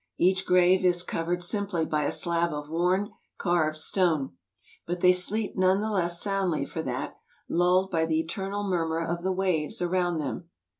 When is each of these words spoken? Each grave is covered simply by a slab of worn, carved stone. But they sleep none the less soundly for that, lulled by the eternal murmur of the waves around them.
Each 0.17 0.47
grave 0.47 0.83
is 0.83 1.03
covered 1.03 1.43
simply 1.43 1.85
by 1.85 2.05
a 2.05 2.11
slab 2.11 2.53
of 2.55 2.71
worn, 2.71 3.11
carved 3.37 3.77
stone. 3.77 4.31
But 4.87 5.01
they 5.01 5.13
sleep 5.13 5.55
none 5.55 5.79
the 5.79 5.91
less 5.91 6.19
soundly 6.19 6.65
for 6.65 6.81
that, 6.81 7.17
lulled 7.47 7.91
by 7.91 8.07
the 8.07 8.19
eternal 8.19 8.63
murmur 8.67 9.05
of 9.05 9.21
the 9.21 9.31
waves 9.31 9.79
around 9.79 10.17
them. 10.17 10.49